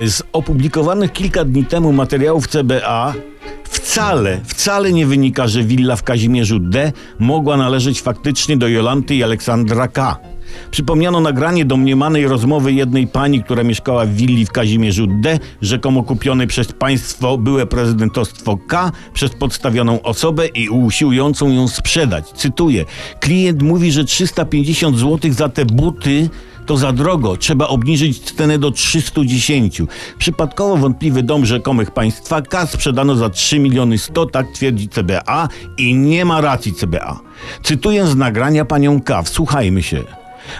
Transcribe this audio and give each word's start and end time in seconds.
Z 0.00 0.22
opublikowanych 0.32 1.12
kilka 1.12 1.44
dni 1.44 1.64
temu 1.64 1.92
materiałów 1.92 2.48
CBA 2.48 3.14
wcale, 3.64 4.40
wcale 4.44 4.92
nie 4.92 5.06
wynika, 5.06 5.48
że 5.48 5.62
willa 5.62 5.96
w 5.96 6.02
Kazimierzu 6.02 6.58
D 6.58 6.92
mogła 7.18 7.56
należeć 7.56 8.02
faktycznie 8.02 8.56
do 8.56 8.68
Jolanty 8.68 9.14
i 9.14 9.22
Aleksandra 9.22 9.88
K. 9.88 10.16
Przypomniano 10.70 11.20
nagranie 11.20 11.64
domniemanej 11.64 12.28
rozmowy 12.28 12.72
jednej 12.72 13.06
pani, 13.06 13.42
która 13.42 13.62
mieszkała 13.62 14.06
w 14.06 14.10
willi 14.10 14.46
w 14.46 14.52
Kazimierzu 14.52 15.06
D, 15.06 15.38
rzekomo 15.62 16.02
kupionej 16.02 16.46
przez 16.46 16.72
państwo 16.72 17.38
byłe 17.38 17.66
prezydentostwo 17.66 18.58
K 18.68 18.92
przez 19.14 19.30
podstawioną 19.30 20.02
osobę 20.02 20.46
i 20.46 20.68
usiłującą 20.68 21.50
ją 21.50 21.68
sprzedać. 21.68 22.28
Cytuję: 22.28 22.84
Klient 23.20 23.62
mówi, 23.62 23.92
że 23.92 24.04
350 24.04 24.98
zł 24.98 25.32
za 25.32 25.48
te 25.48 25.64
buty 25.64 26.28
to 26.70 26.76
za 26.76 26.92
drogo, 26.92 27.36
trzeba 27.36 27.68
obniżyć 27.68 28.20
cenę 28.20 28.58
do 28.58 28.70
310. 28.70 29.82
Przypadkowo 30.18 30.76
wątpliwy 30.76 31.22
dom 31.22 31.46
rzekomych 31.46 31.90
państwa 31.90 32.42
K 32.42 32.66
sprzedano 32.66 33.16
za 33.16 33.30
3 33.30 33.58
miliony 33.58 33.98
100, 33.98 34.26
tak 34.26 34.46
twierdzi 34.52 34.88
CBA 34.88 35.48
i 35.78 35.94
nie 35.94 36.24
ma 36.24 36.40
racji 36.40 36.72
CBA. 36.72 37.20
Cytuję 37.62 38.06
z 38.06 38.16
nagrania 38.16 38.64
panią 38.64 39.00
K, 39.00 39.22
wsłuchajmy 39.22 39.82
się. 39.82 40.04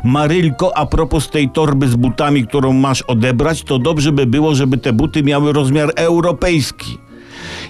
Marylko, 0.05 0.77
a 0.77 0.87
propos 0.87 1.31
tej 1.31 1.51
torby 1.51 1.89
z 1.89 1.97
butami, 1.97 2.47
którą 2.47 2.73
masz 2.73 3.03
odebrać, 3.03 3.63
to 3.63 3.79
dobrze 3.79 4.13
by 4.13 4.27
było, 4.27 4.55
żeby 4.55 4.79
te 4.79 4.93
buty 4.93 5.23
miały 5.23 5.53
rozmiar 5.53 5.93
europejski. 5.97 6.99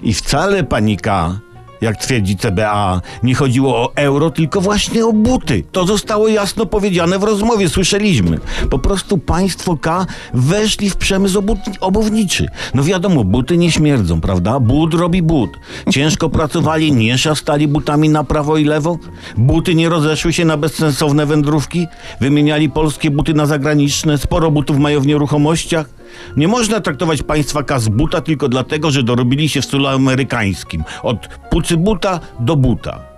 I 0.03 0.15
wcale 0.15 0.65
panika, 0.65 1.41
jak 1.81 1.97
twierdzi 1.97 2.37
CBA, 2.37 3.01
nie 3.23 3.35
chodziło 3.35 3.77
o 3.77 3.95
euro, 3.97 4.31
tylko 4.31 4.61
właśnie 4.61 5.07
o 5.07 5.13
buty. 5.13 5.65
To 5.73 5.87
zostało 5.87 6.29
jasno 6.29 6.67
powiedziane 6.67 7.19
w 7.19 7.23
rozmowie, 7.23 7.69
słyszeliśmy. 7.69 8.39
Po 8.71 8.79
prostu 8.79 9.19
państwo 9.19 9.77
K 9.77 10.07
weszli 10.35 10.91
w 10.91 10.97
przemysł 10.97 11.39
obu- 11.41 11.77
obuwniczy. 11.81 12.49
No 12.75 12.83
wiadomo, 12.85 13.25
buty 13.25 13.57
nie 13.57 13.71
śmierdzą, 13.73 14.21
prawda? 14.21 14.61
But 14.61 14.95
robi 14.95 15.23
but. 15.23 15.51
Ciężko 15.91 16.29
pracowali, 16.31 16.93
nie 16.93 17.19
szastali 17.19 17.69
butami 17.69 18.09
na 18.09 18.25
prawo 18.25 18.57
i 18.57 18.65
lewo. 18.65 18.99
Buty 19.37 19.75
nie 19.75 19.89
rozeszły 19.89 20.33
się 20.33 20.45
na 20.45 20.57
bezsensowne 20.57 21.27
wędrówki. 21.27 21.87
Wymieniali 22.21 22.71
polskie 22.71 23.11
buty 23.11 23.35
na 23.35 23.47
zagraniczne. 23.47 24.19
Sporo 24.19 24.51
butów 24.51 24.79
mają 24.79 25.01
w 25.01 25.07
nieruchomościach. 25.07 26.00
Nie 26.37 26.49
można 26.49 26.81
traktować 26.81 27.23
państwa 27.23 27.63
K 27.63 27.79
z 27.79 27.89
buta 27.89 28.21
tylko 28.21 28.49
dlatego, 28.49 28.91
że 28.91 29.03
dorobili 29.03 29.49
się 29.49 29.61
w 29.61 29.65
stylu 29.65 29.87
amerykańskim. 29.87 30.85
Od 31.03 31.29
pucy 31.51 31.77
buta 31.77 32.21
do 32.41 32.57
buta. 32.57 33.11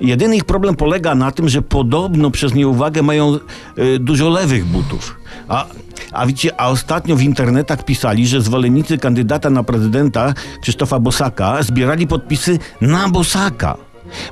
Jedyny 0.00 0.36
ich 0.36 0.44
problem 0.44 0.76
polega 0.76 1.14
na 1.14 1.30
tym, 1.30 1.48
że 1.48 1.62
podobno 1.62 2.30
przez 2.30 2.54
nieuwagę 2.54 3.02
mają 3.02 3.38
y, 3.78 3.98
dużo 3.98 4.28
lewych 4.28 4.64
butów. 4.64 5.20
A, 5.48 5.66
a 6.12 6.26
a 6.56 6.68
ostatnio 6.68 7.16
w 7.16 7.22
internetach 7.22 7.84
pisali, 7.84 8.26
że 8.26 8.40
zwolennicy 8.40 8.98
kandydata 8.98 9.50
na 9.50 9.62
prezydenta 9.62 10.34
Krzysztofa 10.60 10.98
Bosaka 10.98 11.62
zbierali 11.62 12.06
podpisy 12.06 12.58
na 12.80 13.08
Bosaka. 13.08 13.76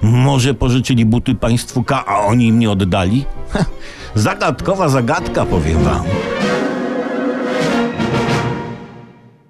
Może 0.02 0.54
pożyczyli 0.54 1.04
buty 1.04 1.34
państwu 1.34 1.82
K, 1.82 2.04
a 2.06 2.18
oni 2.18 2.46
im 2.46 2.58
nie 2.58 2.70
oddali? 2.70 3.24
Zagadkowa 4.14 4.88
zagadka, 4.88 5.44
powiem 5.46 5.84
wam. 5.84 6.02